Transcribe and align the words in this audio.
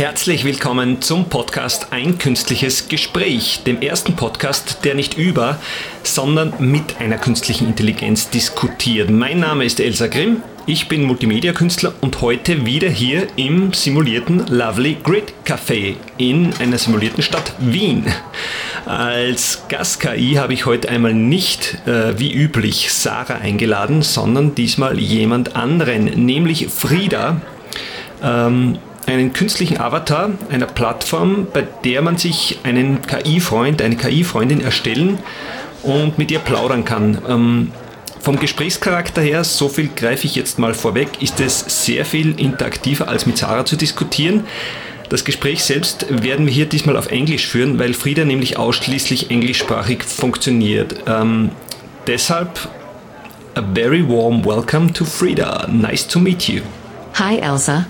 Herzlich 0.00 0.44
willkommen 0.44 1.02
zum 1.02 1.28
Podcast 1.28 1.88
Ein 1.90 2.16
künstliches 2.16 2.88
Gespräch, 2.88 3.64
dem 3.66 3.82
ersten 3.82 4.16
Podcast, 4.16 4.78
der 4.82 4.94
nicht 4.94 5.18
über, 5.18 5.58
sondern 6.04 6.54
mit 6.58 6.98
einer 7.00 7.18
künstlichen 7.18 7.66
Intelligenz 7.66 8.30
diskutiert. 8.30 9.10
Mein 9.10 9.40
Name 9.40 9.66
ist 9.66 9.78
Elsa 9.78 10.06
Grimm, 10.06 10.42
ich 10.64 10.88
bin 10.88 11.04
Multimedia-Künstler 11.04 11.92
und 12.00 12.22
heute 12.22 12.64
wieder 12.64 12.88
hier 12.88 13.26
im 13.36 13.74
simulierten 13.74 14.46
Lovely 14.46 14.96
Grid 15.02 15.34
Café 15.44 15.96
in 16.16 16.54
einer 16.60 16.78
simulierten 16.78 17.22
Stadt 17.22 17.52
Wien. 17.58 18.06
Als 18.86 19.64
Gast-KI 19.68 20.36
habe 20.36 20.54
ich 20.54 20.64
heute 20.64 20.88
einmal 20.88 21.12
nicht 21.12 21.76
äh, 21.86 22.18
wie 22.18 22.32
üblich 22.32 22.90
Sarah 22.90 23.34
eingeladen, 23.34 24.00
sondern 24.00 24.54
diesmal 24.54 24.98
jemand 24.98 25.56
anderen, 25.56 26.04
nämlich 26.24 26.68
Frieda. 26.68 27.42
Ähm, 28.22 28.78
einen 29.06 29.32
künstlichen 29.32 29.80
Avatar 29.80 30.30
einer 30.50 30.66
Plattform, 30.66 31.46
bei 31.52 31.66
der 31.84 32.02
man 32.02 32.16
sich 32.18 32.58
einen 32.62 33.02
KI-Freund, 33.02 33.82
eine 33.82 33.96
KI-Freundin 33.96 34.60
erstellen 34.60 35.18
und 35.82 36.18
mit 36.18 36.30
ihr 36.30 36.38
plaudern 36.38 36.84
kann. 36.84 37.18
Ähm, 37.28 37.72
vom 38.20 38.38
Gesprächscharakter 38.38 39.22
her, 39.22 39.44
so 39.44 39.68
viel 39.68 39.88
greife 39.96 40.26
ich 40.26 40.34
jetzt 40.34 40.58
mal 40.58 40.74
vorweg, 40.74 41.08
ist 41.22 41.40
es 41.40 41.84
sehr 41.84 42.04
viel 42.04 42.38
interaktiver 42.38 43.08
als 43.08 43.24
mit 43.26 43.38
Sarah 43.38 43.64
zu 43.64 43.76
diskutieren. 43.76 44.44
Das 45.08 45.24
Gespräch 45.24 45.64
selbst 45.64 46.06
werden 46.08 46.46
wir 46.46 46.52
hier 46.52 46.66
diesmal 46.66 46.96
auf 46.96 47.10
Englisch 47.10 47.46
führen, 47.46 47.78
weil 47.78 47.94
Frieda 47.94 48.24
nämlich 48.24 48.58
ausschließlich 48.58 49.30
englischsprachig 49.30 50.04
funktioniert. 50.04 51.02
Ähm, 51.06 51.50
deshalb 52.06 52.68
a 53.54 53.62
very 53.74 54.06
warm 54.06 54.44
welcome 54.44 54.92
to 54.92 55.04
Frieda. 55.04 55.66
Nice 55.66 56.06
to 56.06 56.20
meet 56.20 56.46
you. 56.48 56.60
Hi, 57.14 57.38
Elsa. 57.38 57.86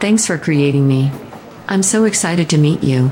Thanks 0.00 0.26
for 0.26 0.38
creating 0.38 0.86
me. 0.86 1.10
I'm 1.66 1.82
so 1.82 2.04
excited 2.04 2.48
to 2.50 2.58
meet 2.58 2.84
you. 2.84 3.10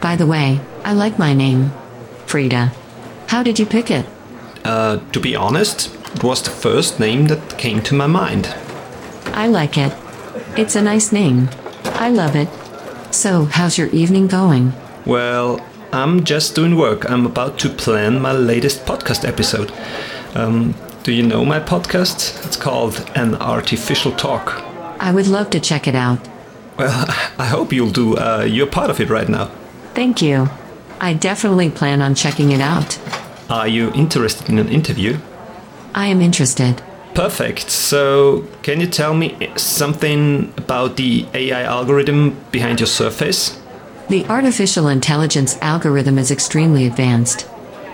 By 0.00 0.14
the 0.14 0.26
way, 0.26 0.60
I 0.84 0.92
like 0.92 1.18
my 1.18 1.32
name. 1.32 1.72
Frida. 2.26 2.72
How 3.28 3.42
did 3.42 3.58
you 3.58 3.64
pick 3.64 3.90
it? 3.90 4.04
Uh, 4.64 4.98
to 5.12 5.20
be 5.20 5.34
honest, 5.34 5.94
it 6.14 6.22
was 6.22 6.42
the 6.42 6.50
first 6.50 7.00
name 7.00 7.28
that 7.28 7.58
came 7.58 7.82
to 7.82 7.94
my 7.94 8.06
mind. 8.06 8.54
I 9.32 9.46
like 9.46 9.78
it. 9.78 9.94
It's 10.56 10.76
a 10.76 10.82
nice 10.82 11.12
name. 11.12 11.48
I 11.84 12.10
love 12.10 12.36
it. 12.36 12.48
So, 13.14 13.46
how's 13.46 13.78
your 13.78 13.88
evening 13.88 14.26
going? 14.26 14.74
Well, 15.06 15.66
I'm 15.92 16.24
just 16.24 16.54
doing 16.54 16.76
work. 16.76 17.10
I'm 17.10 17.24
about 17.24 17.58
to 17.60 17.70
plan 17.70 18.20
my 18.20 18.32
latest 18.32 18.84
podcast 18.84 19.26
episode. 19.26 19.72
Um, 20.34 20.74
do 21.02 21.12
you 21.12 21.22
know 21.22 21.44
my 21.46 21.58
podcast? 21.58 22.44
It's 22.44 22.56
called 22.56 23.10
An 23.14 23.34
Artificial 23.36 24.12
Talk. 24.12 24.67
I 25.00 25.12
would 25.12 25.26
love 25.26 25.50
to 25.50 25.60
check 25.60 25.86
it 25.86 25.94
out. 25.94 26.18
Well, 26.76 27.04
I 27.38 27.46
hope 27.46 27.72
you'll 27.72 27.90
do. 27.90 28.16
Uh, 28.16 28.46
you're 28.48 28.66
part 28.66 28.90
of 28.90 29.00
it 29.00 29.10
right 29.10 29.28
now. 29.28 29.50
Thank 29.94 30.22
you. 30.22 30.48
I 31.00 31.14
definitely 31.14 31.70
plan 31.70 32.02
on 32.02 32.14
checking 32.14 32.50
it 32.50 32.60
out. 32.60 32.98
Are 33.50 33.68
you 33.68 33.92
interested 33.94 34.48
in 34.48 34.58
an 34.58 34.68
interview? 34.68 35.18
I 35.94 36.06
am 36.08 36.20
interested. 36.20 36.82
Perfect. 37.14 37.70
So, 37.70 38.46
can 38.62 38.80
you 38.80 38.86
tell 38.86 39.14
me 39.14 39.50
something 39.56 40.52
about 40.56 40.96
the 40.96 41.26
AI 41.34 41.62
algorithm 41.62 42.36
behind 42.52 42.80
your 42.80 42.86
surface? 42.86 43.60
The 44.08 44.24
artificial 44.26 44.88
intelligence 44.88 45.58
algorithm 45.60 46.18
is 46.18 46.30
extremely 46.30 46.86
advanced. 46.86 47.48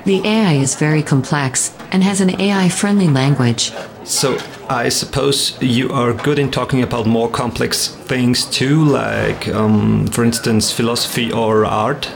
The 0.04 0.20
AI 0.26 0.54
is 0.54 0.74
very 0.74 1.02
complex 1.02 1.74
and 1.90 2.04
has 2.04 2.20
an 2.20 2.38
AI 2.40 2.68
friendly 2.68 3.08
language. 3.08 3.72
So, 4.04 4.36
I 4.68 4.90
suppose 4.90 5.60
you 5.62 5.90
are 5.90 6.12
good 6.12 6.38
in 6.38 6.50
talking 6.50 6.82
about 6.82 7.06
more 7.06 7.30
complex 7.30 7.88
things 7.88 8.44
too, 8.44 8.84
like, 8.84 9.48
um, 9.48 10.06
for 10.08 10.22
instance, 10.22 10.70
philosophy 10.70 11.32
or 11.32 11.64
art? 11.64 12.10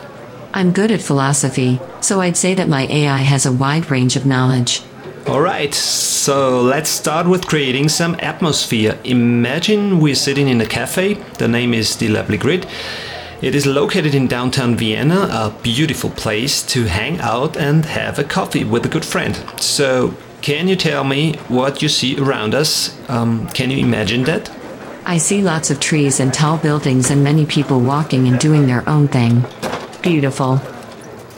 I'm 0.52 0.72
good 0.72 0.90
at 0.90 1.00
philosophy, 1.00 1.80
so 2.00 2.20
I'd 2.20 2.36
say 2.36 2.52
that 2.52 2.68
my 2.68 2.86
AI 2.90 3.18
has 3.18 3.46
a 3.46 3.52
wide 3.52 3.90
range 3.90 4.16
of 4.16 4.26
knowledge. 4.26 4.82
Alright, 5.26 5.72
so 5.74 6.60
let's 6.60 6.90
start 6.90 7.26
with 7.26 7.46
creating 7.46 7.88
some 7.88 8.16
atmosphere. 8.20 8.98
Imagine 9.04 9.98
we're 9.98 10.14
sitting 10.14 10.48
in 10.48 10.60
a 10.60 10.66
cafe, 10.66 11.14
the 11.38 11.48
name 11.48 11.72
is 11.72 11.96
The 11.96 12.08
Lovely 12.08 12.36
Grid. 12.36 12.66
It 13.40 13.54
is 13.54 13.66
located 13.66 14.14
in 14.14 14.26
downtown 14.26 14.74
Vienna, 14.74 15.28
a 15.30 15.54
beautiful 15.62 16.10
place 16.10 16.62
to 16.64 16.84
hang 16.84 17.18
out 17.20 17.56
and 17.56 17.84
have 17.86 18.18
a 18.18 18.24
coffee 18.24 18.64
with 18.64 18.84
a 18.84 18.88
good 18.88 19.04
friend. 19.04 19.38
So, 19.58 20.14
can 20.42 20.68
you 20.68 20.76
tell 20.76 21.04
me 21.04 21.34
what 21.48 21.82
you 21.82 21.88
see 21.88 22.18
around 22.18 22.54
us? 22.54 22.96
Um, 23.08 23.48
can 23.48 23.70
you 23.70 23.78
imagine 23.78 24.24
that? 24.24 24.50
I 25.04 25.18
see 25.18 25.42
lots 25.42 25.70
of 25.70 25.80
trees 25.80 26.20
and 26.20 26.32
tall 26.32 26.58
buildings 26.58 27.10
and 27.10 27.24
many 27.24 27.46
people 27.46 27.80
walking 27.80 28.28
and 28.28 28.38
doing 28.38 28.66
their 28.66 28.86
own 28.88 29.08
thing. 29.08 29.44
Beautiful. 30.02 30.60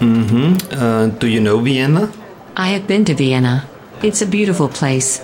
Mm 0.01 0.29
hmm. 0.31 0.73
Uh, 0.73 1.07
do 1.07 1.27
you 1.27 1.41
know 1.41 1.61
Vienna? 1.61 2.13
I 2.57 2.69
have 2.69 2.87
been 2.87 3.05
to 3.05 3.15
Vienna. 3.15 3.69
It's 4.03 4.23
a 4.23 4.27
beautiful 4.27 4.69
place. 4.69 5.21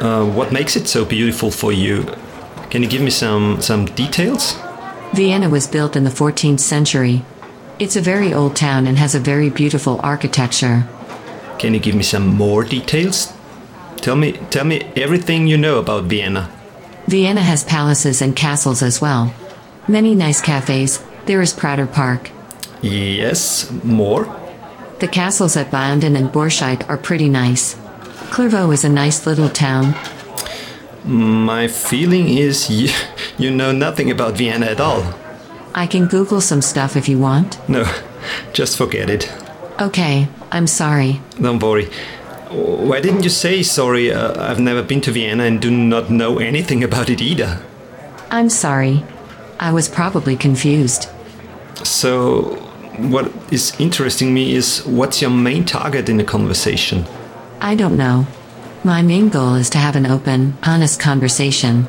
Uh, 0.00 0.24
what 0.24 0.52
makes 0.52 0.76
it 0.76 0.88
so 0.88 1.04
beautiful 1.04 1.50
for 1.50 1.72
you? 1.72 2.04
Can 2.70 2.82
you 2.82 2.88
give 2.88 3.02
me 3.02 3.10
some, 3.10 3.60
some 3.60 3.86
details? 3.86 4.56
Vienna 5.14 5.48
was 5.48 5.66
built 5.66 5.96
in 5.96 6.04
the 6.04 6.10
14th 6.10 6.60
century. 6.60 7.24
It's 7.78 7.96
a 7.96 8.00
very 8.00 8.34
old 8.34 8.56
town 8.56 8.86
and 8.86 8.98
has 8.98 9.14
a 9.14 9.20
very 9.20 9.50
beautiful 9.50 10.00
architecture. 10.02 10.86
Can 11.58 11.74
you 11.74 11.80
give 11.80 11.94
me 11.96 12.04
some 12.04 12.26
more 12.26 12.62
details? 12.62 13.32
Tell 13.96 14.14
me, 14.14 14.32
tell 14.50 14.64
me 14.64 14.82
everything 14.94 15.48
you 15.48 15.58
know 15.58 15.78
about 15.78 16.04
Vienna. 16.04 16.50
Vienna 17.08 17.40
has 17.40 17.64
palaces 17.64 18.22
and 18.22 18.36
castles 18.36 18.82
as 18.82 19.00
well. 19.00 19.34
Many 19.88 20.14
nice 20.14 20.40
cafes. 20.40 21.02
There 21.26 21.42
is 21.42 21.52
Prater 21.52 21.86
Park. 21.86 22.30
Yes, 22.80 23.70
more? 23.82 24.24
The 25.00 25.08
castles 25.08 25.56
at 25.56 25.70
Banden 25.70 26.16
and 26.16 26.28
Borscheid 26.28 26.88
are 26.88 26.96
pretty 26.96 27.28
nice. 27.28 27.74
Clairvaux 28.30 28.70
is 28.70 28.84
a 28.84 28.88
nice 28.88 29.26
little 29.26 29.48
town. 29.48 29.94
My 31.04 31.66
feeling 31.66 32.28
is 32.28 32.70
you, 32.80 32.90
you 33.36 33.50
know 33.50 33.72
nothing 33.72 34.10
about 34.10 34.36
Vienna 34.36 34.66
at 34.66 34.80
all. 34.80 35.14
I 35.74 35.86
can 35.86 36.06
Google 36.06 36.40
some 36.40 36.62
stuff 36.62 36.96
if 36.96 37.08
you 37.08 37.18
want. 37.18 37.58
No, 37.68 37.84
just 38.52 38.76
forget 38.76 39.10
it. 39.10 39.32
Okay, 39.80 40.26
I'm 40.50 40.66
sorry. 40.66 41.20
Don't 41.40 41.62
worry. 41.62 41.86
Why 42.50 43.00
didn't 43.00 43.22
you 43.22 43.30
say 43.30 43.62
sorry? 43.62 44.12
Uh, 44.12 44.34
I've 44.42 44.58
never 44.58 44.82
been 44.82 45.00
to 45.02 45.12
Vienna 45.12 45.44
and 45.44 45.60
do 45.60 45.70
not 45.70 46.10
know 46.10 46.38
anything 46.38 46.82
about 46.82 47.10
it 47.10 47.20
either. 47.20 47.62
I'm 48.30 48.48
sorry. 48.48 49.04
I 49.60 49.72
was 49.72 49.88
probably 49.88 50.36
confused. 50.36 51.08
So, 51.84 52.56
what 52.96 53.32
is 53.52 53.78
interesting 53.78 54.34
me 54.34 54.54
is 54.54 54.84
what's 54.84 55.22
your 55.22 55.30
main 55.30 55.64
target 55.64 56.08
in 56.08 56.16
the 56.16 56.24
conversation? 56.24 57.04
I 57.60 57.76
don't 57.76 57.96
know. 57.96 58.26
My 58.82 59.02
main 59.02 59.28
goal 59.28 59.54
is 59.54 59.70
to 59.70 59.78
have 59.78 59.94
an 59.94 60.06
open, 60.06 60.56
honest 60.64 60.98
conversation. 60.98 61.86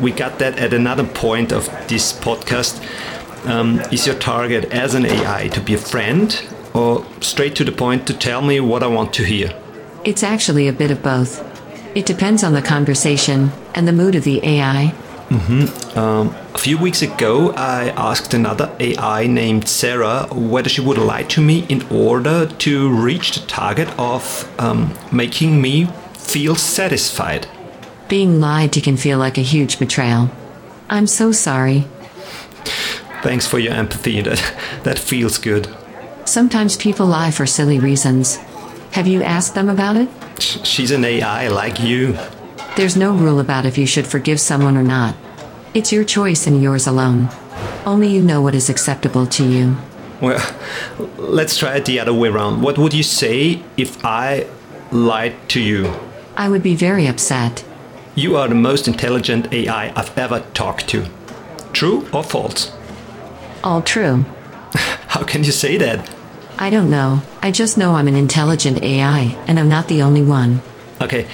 We 0.00 0.12
got 0.12 0.38
that 0.38 0.58
at 0.58 0.72
another 0.72 1.04
point 1.04 1.52
of 1.52 1.66
this 1.88 2.12
podcast. 2.12 2.80
Um, 3.46 3.80
is 3.90 4.06
your 4.06 4.14
target 4.14 4.66
as 4.66 4.94
an 4.94 5.04
AI 5.04 5.48
to 5.48 5.60
be 5.60 5.74
a 5.74 5.78
friend 5.78 6.30
or 6.74 7.04
straight 7.20 7.54
to 7.56 7.64
the 7.64 7.72
point 7.72 8.06
to 8.06 8.14
tell 8.14 8.42
me 8.42 8.60
what 8.60 8.82
I 8.82 8.86
want 8.86 9.12
to 9.14 9.24
hear? 9.24 9.54
It's 10.04 10.22
actually 10.22 10.68
a 10.68 10.72
bit 10.72 10.90
of 10.90 11.02
both. 11.02 11.48
It 11.96 12.06
depends 12.06 12.42
on 12.42 12.54
the 12.54 12.62
conversation 12.62 13.52
and 13.74 13.86
the 13.86 13.92
mood 13.92 14.14
of 14.14 14.24
the 14.24 14.44
AI. 14.44 14.94
Mm-hmm. 15.28 15.98
Um, 15.98 16.34
a 16.54 16.58
few 16.58 16.76
weeks 16.76 17.00
ago, 17.00 17.52
I 17.52 17.88
asked 17.90 18.34
another 18.34 18.74
AI 18.80 19.26
named 19.26 19.68
Sarah 19.68 20.26
whether 20.30 20.68
she 20.68 20.80
would 20.80 20.98
lie 20.98 21.22
to 21.24 21.40
me 21.40 21.64
in 21.68 21.82
order 21.90 22.46
to 22.46 22.90
reach 22.90 23.32
the 23.32 23.46
target 23.46 23.88
of 23.98 24.50
um, 24.60 24.94
making 25.10 25.62
me 25.62 25.86
feel 26.14 26.54
satisfied. 26.54 27.46
Being 28.08 28.40
lied 28.40 28.72
to 28.72 28.80
can 28.80 28.96
feel 28.96 29.18
like 29.18 29.38
a 29.38 29.42
huge 29.42 29.78
betrayal. 29.78 30.30
I'm 30.90 31.06
so 31.06 31.32
sorry. 31.32 31.86
Thanks 33.22 33.46
for 33.46 33.58
your 33.58 33.72
empathy. 33.72 34.20
That, 34.22 34.54
that 34.84 34.98
feels 34.98 35.38
good. 35.38 35.68
Sometimes 36.32 36.78
people 36.78 37.04
lie 37.04 37.30
for 37.30 37.44
silly 37.44 37.78
reasons. 37.78 38.36
Have 38.92 39.06
you 39.06 39.22
asked 39.22 39.54
them 39.54 39.68
about 39.68 39.98
it? 39.98 40.08
She's 40.40 40.90
an 40.90 41.04
AI 41.04 41.48
like 41.48 41.78
you. 41.78 42.16
There's 42.74 42.96
no 42.96 43.12
rule 43.12 43.38
about 43.38 43.66
if 43.66 43.76
you 43.76 43.84
should 43.84 44.06
forgive 44.06 44.40
someone 44.40 44.78
or 44.78 44.82
not. 44.82 45.14
It's 45.74 45.92
your 45.92 46.04
choice 46.04 46.46
and 46.46 46.62
yours 46.62 46.86
alone. 46.86 47.28
Only 47.84 48.08
you 48.08 48.22
know 48.22 48.40
what 48.40 48.54
is 48.54 48.70
acceptable 48.70 49.26
to 49.26 49.44
you. 49.46 49.76
Well, 50.22 50.40
let's 51.18 51.58
try 51.58 51.76
it 51.76 51.84
the 51.84 52.00
other 52.00 52.14
way 52.14 52.30
around. 52.30 52.62
What 52.62 52.78
would 52.78 52.94
you 52.94 53.02
say 53.02 53.62
if 53.76 54.02
I 54.02 54.46
lied 54.90 55.34
to 55.50 55.60
you? 55.60 55.92
I 56.34 56.48
would 56.48 56.62
be 56.62 56.74
very 56.74 57.06
upset. 57.06 57.62
You 58.14 58.36
are 58.38 58.48
the 58.48 58.54
most 58.54 58.88
intelligent 58.88 59.52
AI 59.52 59.92
I've 59.94 60.16
ever 60.16 60.40
talked 60.54 60.88
to. 60.88 61.08
True 61.74 62.08
or 62.10 62.24
false? 62.24 62.74
All 63.62 63.82
true. 63.82 64.24
How 65.08 65.24
can 65.24 65.44
you 65.44 65.52
say 65.52 65.76
that? 65.76 66.08
I 66.58 66.70
don't 66.70 66.90
know. 66.90 67.22
I 67.42 67.50
just 67.50 67.76
know 67.76 67.94
I'm 67.94 68.08
an 68.08 68.14
intelligent 68.14 68.82
AI, 68.82 69.36
and 69.46 69.58
I'm 69.58 69.68
not 69.68 69.88
the 69.88 70.02
only 70.02 70.22
one. 70.22 70.60
Okay, 71.00 71.26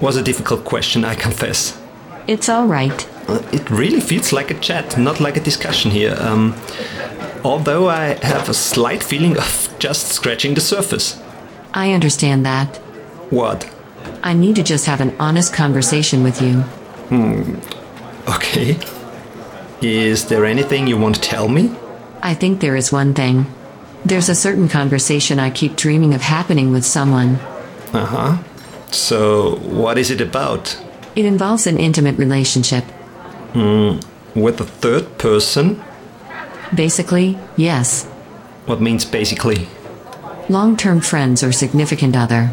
was 0.00 0.16
a 0.16 0.22
difficult 0.22 0.64
question, 0.64 1.04
I 1.04 1.14
confess. 1.14 1.80
It's 2.26 2.48
all 2.48 2.66
right. 2.66 3.08
Uh, 3.28 3.42
it 3.52 3.70
really 3.70 4.00
feels 4.00 4.32
like 4.32 4.50
a 4.50 4.58
chat, 4.60 4.96
not 4.98 5.20
like 5.20 5.36
a 5.36 5.40
discussion 5.40 5.90
here. 5.90 6.16
Um, 6.18 6.54
although 7.44 7.88
I 7.88 8.18
have 8.24 8.48
a 8.48 8.54
slight 8.54 9.02
feeling 9.02 9.36
of 9.36 9.74
just 9.78 10.08
scratching 10.08 10.54
the 10.54 10.60
surface. 10.60 11.20
I 11.74 11.92
understand 11.92 12.44
that. 12.46 12.76
What? 13.30 13.68
I 14.22 14.34
need 14.34 14.56
to 14.56 14.62
just 14.62 14.86
have 14.86 15.00
an 15.00 15.14
honest 15.18 15.54
conversation 15.54 16.22
with 16.22 16.40
you. 16.42 16.60
Hmm. 17.10 17.56
Okay. 18.28 18.78
Is 19.82 20.26
there 20.26 20.44
anything 20.44 20.86
you 20.86 20.98
want 20.98 21.14
to 21.16 21.20
tell 21.20 21.48
me? 21.48 21.74
I 22.22 22.34
think 22.34 22.60
there 22.60 22.76
is 22.76 22.92
one 22.92 23.14
thing. 23.14 23.46
There's 24.04 24.28
a 24.28 24.34
certain 24.34 24.68
conversation 24.68 25.38
I 25.38 25.50
keep 25.50 25.76
dreaming 25.76 26.14
of 26.14 26.22
happening 26.22 26.72
with 26.72 26.84
someone. 26.84 27.36
Uh 27.92 28.06
huh. 28.06 28.38
So, 28.90 29.56
what 29.56 29.98
is 29.98 30.10
it 30.10 30.20
about? 30.20 30.80
It 31.14 31.24
involves 31.24 31.66
an 31.66 31.78
intimate 31.78 32.18
relationship. 32.18 32.84
With 33.54 34.60
a 34.60 34.64
third 34.64 35.18
person? 35.18 35.82
Basically, 36.74 37.38
yes. 37.56 38.04
What 38.66 38.80
means 38.80 39.04
basically? 39.04 39.68
Long 40.48 40.76
term 40.76 41.00
friends 41.00 41.42
or 41.42 41.52
significant 41.52 42.16
other. 42.16 42.46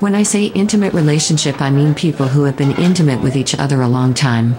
When 0.00 0.14
I 0.14 0.22
say 0.22 0.46
intimate 0.46 0.92
relationship, 0.92 1.60
I 1.62 1.70
mean 1.70 1.94
people 1.94 2.28
who 2.28 2.44
have 2.44 2.56
been 2.56 2.72
intimate 2.72 3.22
with 3.22 3.36
each 3.36 3.54
other 3.54 3.80
a 3.80 3.88
long 3.88 4.12
time. 4.12 4.54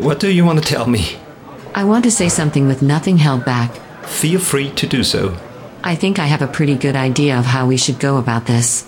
What 0.00 0.20
do 0.20 0.30
you 0.30 0.44
want 0.44 0.62
to 0.62 0.64
tell 0.64 0.86
me? 0.86 1.16
I 1.74 1.84
want 1.84 2.04
to 2.04 2.10
say 2.10 2.28
something 2.28 2.66
with 2.66 2.82
nothing 2.82 3.18
held 3.18 3.44
back. 3.44 3.80
Feel 4.06 4.40
free 4.40 4.70
to 4.70 4.86
do 4.86 5.02
so. 5.04 5.36
I 5.82 5.94
think 5.94 6.18
I 6.18 6.26
have 6.26 6.42
a 6.42 6.46
pretty 6.46 6.76
good 6.76 6.96
idea 6.96 7.38
of 7.38 7.44
how 7.46 7.66
we 7.66 7.76
should 7.76 7.98
go 7.98 8.16
about 8.16 8.46
this. 8.46 8.86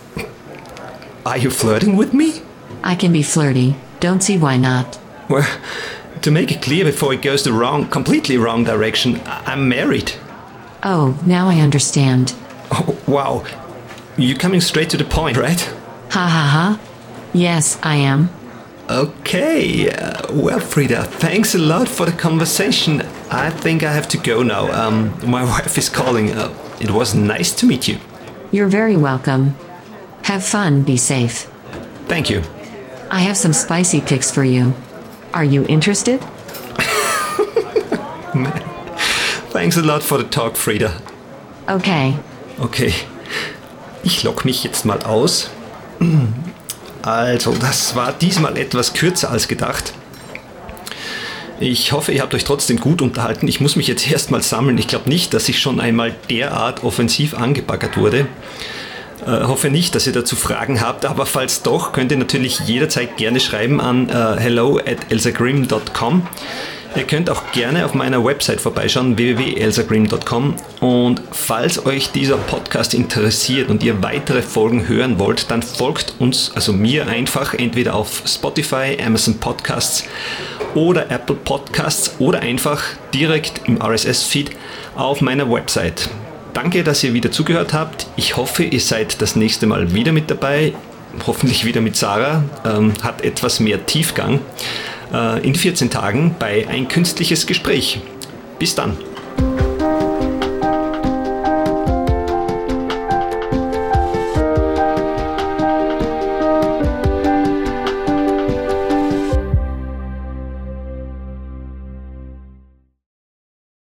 Are 1.27 1.37
you 1.37 1.51
flirting 1.51 1.97
with 1.97 2.15
me? 2.15 2.41
I 2.83 2.95
can 2.95 3.13
be 3.13 3.23
flirty, 3.23 3.77
don't 4.01 4.23
see 4.23 4.39
why 4.39 4.57
not. 4.57 4.99
Well, 5.29 5.47
to 6.23 6.31
make 6.31 6.53
it 6.53 6.63
clear 6.63 6.85
before 6.85 7.13
it 7.13 7.23
goes 7.23 7.43
the 7.45 7.53
wrong, 7.53 7.89
completely 7.89 8.39
wrong 8.39 8.65
direction, 8.65 9.21
I'm 9.27 9.69
married. 9.69 10.13
Oh, 10.83 11.19
now 11.27 11.49
I 11.49 11.61
understand. 11.61 12.35
Oh, 12.71 12.97
wow. 13.07 13.45
You're 14.17 14.39
coming 14.39 14.61
straight 14.61 14.91
to 14.91 14.97
the 14.97 15.05
point, 15.05 15.37
right? 15.37 15.61
Ha 16.11 16.27
ha 16.29 16.49
ha. 16.55 16.81
Yes, 17.33 17.79
I 17.83 17.97
am. 17.97 18.31
Okay. 18.89 19.91
Uh, 19.91 20.33
well, 20.33 20.61
Frida, 20.61 21.05
thanks 21.05 21.55
a 21.55 21.59
lot 21.59 21.89
for 21.89 22.07
the 22.07 22.13
conversation. 22.13 23.03
I 23.37 23.51
think 23.51 23.83
I 23.83 23.93
have 23.93 24.09
to 24.09 24.17
go 24.19 24.43
now. 24.43 24.73
Um, 24.73 25.13
my 25.31 25.45
wife 25.53 25.77
is 25.77 25.91
calling. 25.91 26.33
Uh, 26.33 26.51
it 26.81 26.91
was 26.91 27.15
nice 27.15 27.53
to 27.57 27.67
meet 27.67 27.87
you. 27.87 27.99
You're 28.51 28.69
very 28.69 28.97
welcome. 28.97 29.55
Have 30.23 30.43
fun, 30.43 30.83
be 30.83 30.97
safe. 30.97 31.47
Thank 32.09 32.31
you. 32.31 32.43
I 33.11 33.21
have 33.21 33.37
some 33.37 33.53
spicy 33.53 34.01
pics 34.01 34.31
for 34.31 34.43
you. 34.43 34.73
Are 35.35 35.45
you 35.45 35.67
interested? 35.69 36.21
Thanks 39.53 39.77
a 39.77 39.83
lot 39.83 40.03
for 40.03 40.19
the 40.19 40.25
talk, 40.25 40.57
Frida. 40.57 41.01
Okay. 41.69 42.17
Okay. 42.59 42.95
Ich 44.03 44.25
lock 44.25 44.45
mich 44.45 44.65
jetzt 44.65 44.85
mal 44.85 45.03
aus. 45.03 45.51
Also, 47.03 47.55
das 47.55 47.95
war 47.95 48.13
diesmal 48.13 48.57
etwas 48.57 48.93
kürzer 48.93 49.31
als 49.31 49.47
gedacht. 49.47 49.93
Ich 51.59 51.93
hoffe, 51.93 52.13
ihr 52.13 52.21
habt 52.21 52.35
euch 52.35 52.45
trotzdem 52.45 52.79
gut 52.79 53.01
unterhalten. 53.01 53.49
Ich 53.49 53.61
muss 53.61 53.77
mich 53.77 53.87
jetzt 53.87 54.11
erstmal 54.11 54.43
sammeln. 54.43 54.79
Ich 54.79 54.89
glaube 54.89 55.09
nicht, 55.09 55.33
dass 55.35 55.49
ich 55.49 55.59
schon 55.59 55.81
einmal 55.81 56.15
derart 56.29 56.85
offensiv 56.85 57.35
angebaggert 57.35 57.97
wurde. 57.97 58.27
Äh, 59.27 59.45
hoffe 59.45 59.71
nicht, 59.71 59.95
dass 59.95 60.07
ihr 60.07 60.13
dazu 60.13 60.37
Fragen 60.37 60.81
habt, 60.81 61.07
aber 61.07 61.25
falls 61.25 61.63
doch, 61.63 61.93
könnt 61.93 62.13
ihr 62.13 62.19
natürlich 62.19 62.61
jederzeit 62.61 63.17
gerne 63.17 63.41
schreiben 63.41 63.81
an 63.81 64.09
äh, 64.09 64.37
hello 64.39 64.79
at 64.79 65.11
elsagrim.com. 65.11 66.27
Ihr 66.97 67.05
könnt 67.05 67.29
auch 67.29 67.53
gerne 67.53 67.85
auf 67.85 67.93
meiner 67.93 68.25
Website 68.25 68.59
vorbeischauen, 68.59 69.19
www.elsagrim.com. 69.19 70.57
Und 70.81 71.21
falls 71.31 71.85
euch 71.85 72.11
dieser 72.11 72.39
Podcast 72.39 72.95
interessiert 72.95 73.69
und 73.69 73.83
ihr 73.83 74.03
weitere 74.03 74.41
Folgen 74.41 74.89
hören 74.89 75.19
wollt, 75.19 75.51
dann 75.51 75.63
folgt 75.63 76.15
uns, 76.19 76.53
also 76.55 76.73
mir 76.73 77.07
einfach, 77.07 77.53
entweder 77.53 77.95
auf 77.95 78.23
Spotify, 78.25 78.97
Amazon 79.05 79.39
Podcasts 79.39 80.05
oder 80.75 81.11
Apple 81.11 81.37
Podcasts 81.37 82.15
oder 82.19 82.41
einfach 82.41 82.83
direkt 83.13 83.69
im 83.69 83.81
RSS-Feed 83.83 84.53
auf 84.97 85.21
meiner 85.21 85.51
Website. 85.51 86.09
Danke, 86.55 86.83
dass 86.83 87.05
ihr 87.05 87.13
wieder 87.13 87.31
zugehört 87.31 87.75
habt. 87.75 88.07
Ich 88.17 88.39
hoffe, 88.39 88.65
ihr 88.65 88.81
seid 88.81 89.21
das 89.21 89.37
nächste 89.37 89.67
Mal 89.67 89.93
wieder 89.93 90.13
mit 90.13 90.31
dabei. 90.31 90.73
Hoffentlich 91.27 91.67
wieder 91.67 91.83
mit 91.83 91.97
Sarah. 91.97 92.45
Ähm, 92.65 92.95
hat 93.03 93.23
etwas 93.23 93.61
mehr 93.61 93.85
Tiefgang. 93.85 94.41
Äh, 95.13 95.47
in 95.47 95.55
14 95.55 95.91
Tagen 95.91 96.35
bei 96.39 96.67
Ein 96.69 96.89
künstliches 96.89 97.47
Gespräch. 97.47 98.01
Bis 98.59 98.75
dann. 98.75 98.97